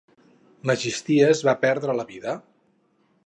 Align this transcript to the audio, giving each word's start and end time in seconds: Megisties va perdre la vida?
Megisties 0.69 1.43
va 1.49 1.55
perdre 1.65 1.99
la 1.99 2.07
vida? 2.13 2.35